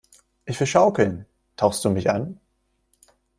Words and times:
Ich 0.45 0.59
will 0.59 0.65
schaukeln! 0.65 1.27
Tauchst 1.55 1.85
du 1.85 1.91
mich 1.91 2.09
an? 2.09 2.39